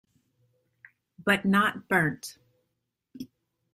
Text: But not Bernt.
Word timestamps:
But 1.23 1.45
not 1.45 1.87
Bernt. 1.87 2.39